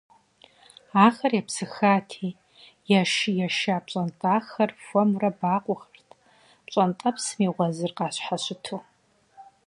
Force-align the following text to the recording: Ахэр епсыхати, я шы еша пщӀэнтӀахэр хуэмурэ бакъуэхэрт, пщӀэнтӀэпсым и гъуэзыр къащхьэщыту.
Ахэр 1.05 1.31
епсыхати, 1.41 2.27
я 2.99 3.01
шы 3.13 3.31
еша 3.47 3.77
пщӀэнтӀахэр 3.85 4.71
хуэмурэ 4.85 5.31
бакъуэхэрт, 5.39 6.09
пщӀэнтӀэпсым 6.65 7.39
и 7.45 7.49
гъуэзыр 7.55 7.91
къащхьэщыту. 7.97 8.79